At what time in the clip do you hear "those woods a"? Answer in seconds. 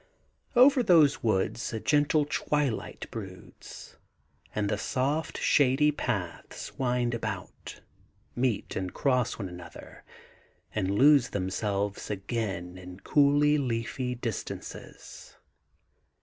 0.81-1.79